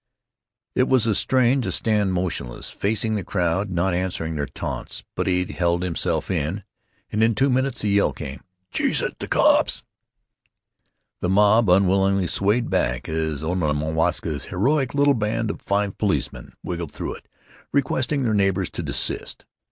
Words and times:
It 0.73 0.87
was 0.87 1.05
a 1.05 1.13
strain 1.13 1.61
to 1.61 1.71
stand 1.71 2.11
motionless, 2.13 2.71
facing 2.71 3.13
the 3.13 3.23
crowd, 3.23 3.69
not 3.69 3.93
answering 3.93 4.33
their 4.33 4.47
taunts, 4.47 5.03
but 5.13 5.27
he 5.27 5.45
held 5.45 5.83
himself 5.83 6.31
in, 6.31 6.63
and 7.11 7.21
in 7.21 7.35
two 7.35 7.51
minutes 7.51 7.81
the 7.83 7.89
yell 7.89 8.11
came: 8.11 8.41
"Cheese 8.71 9.03
it! 9.03 9.19
The 9.19 9.27
cops!" 9.27 9.83
The 11.19 11.29
mob 11.29 11.69
unwillingly 11.69 12.25
swayed 12.25 12.67
back 12.71 13.07
as 13.07 13.43
Onamwaska's 13.43 14.45
heroic 14.45 14.95
little 14.95 15.13
band 15.13 15.51
of 15.51 15.61
five 15.61 15.95
policemen 15.99 16.53
wriggled 16.63 16.89
through 16.93 17.13
it, 17.13 17.27
requesting 17.71 18.23
their 18.23 18.33
neighbors 18.33 18.71
to 18.71 18.81
desist.... 18.81 19.45